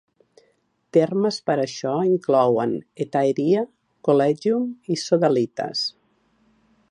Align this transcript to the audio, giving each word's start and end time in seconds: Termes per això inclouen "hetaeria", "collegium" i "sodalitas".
Termes 0.95 1.37
per 1.49 1.57
això 1.65 1.91
inclouen 2.13 2.73
"hetaeria", 3.05 3.63
"collegium" 4.09 4.67
i 4.95 4.99
"sodalitas". 5.05 5.87